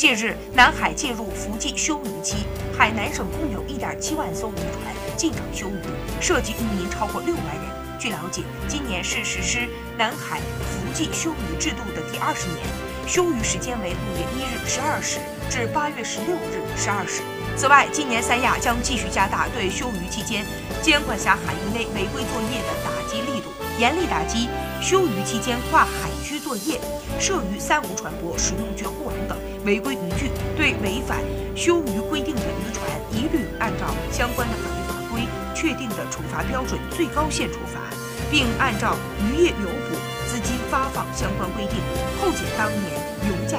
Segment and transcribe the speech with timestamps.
[0.00, 2.36] 近日，南海进入伏季休渔期，
[2.74, 5.74] 海南省共有1.7万艘渔船进场休渔，
[6.22, 7.98] 涉及渔民超过6万人。
[7.98, 9.68] 据了解，今年是实施
[9.98, 12.66] 南海伏季休渔制度的第二十年，
[13.06, 15.18] 休渔时间为五月一日十二时
[15.50, 17.20] 至八月十六日十二时。
[17.54, 20.46] 此外，今年三亚将继续加大对休渔期间
[20.80, 24.48] 监管辖海域内违规作业的打击力度，严厉打击
[24.80, 26.80] 休渔期间跨海区作业、
[27.20, 31.18] 涉渔三无船舶使用绝户网等违规渔具，对违反
[31.54, 35.22] 休渔规定的渔船，一律按照相关的法律法规
[35.54, 37.80] 确定的处罚标准最高限处罚，
[38.30, 39.96] 并按照渔业油补
[40.26, 41.76] 资金发放相关规定
[42.20, 42.82] 扣减当年
[43.28, 43.58] 油价。